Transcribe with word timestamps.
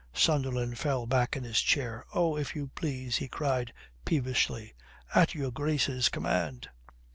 Sunderland 0.13 0.79
fell 0.79 1.05
back 1.05 1.37
in 1.37 1.43
his 1.43 1.59
chair. 1.61 2.03
"Oh, 2.15 2.35
if 2.35 2.55
you 2.55 2.69
please," 2.73 3.17
he 3.17 3.27
cried 3.27 3.71
peevishly. 4.03 4.73
"At 5.13 5.35
your 5.35 5.51
Grace's 5.51 6.09
command." 6.09 6.69